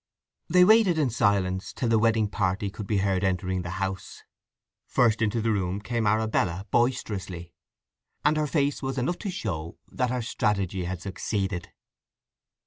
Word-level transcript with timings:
They 0.49 0.63
waited 0.65 0.97
in 0.97 1.11
silence 1.11 1.71
till 1.73 1.89
the 1.89 1.99
wedding 1.99 2.27
party 2.27 2.71
could 2.71 2.87
be 2.87 2.97
heard 3.05 3.23
entering 3.23 3.61
the 3.61 3.69
house. 3.77 4.23
First 4.87 5.21
into 5.21 5.41
the 5.43 5.51
room 5.51 5.79
came 5.79 6.07
Arabella 6.07 6.65
boisterously; 6.71 7.53
and 8.25 8.35
her 8.35 8.47
face 8.47 8.81
was 8.81 8.97
enough 8.97 9.19
to 9.19 9.29
show 9.29 9.77
that 9.91 10.09
her 10.09 10.23
strategy 10.23 10.85
had 10.85 11.03
succeeded. 11.03 11.71